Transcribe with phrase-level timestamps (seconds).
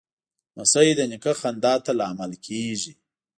[0.55, 2.93] لمسی د نیکه خندا ته لامل کېږي.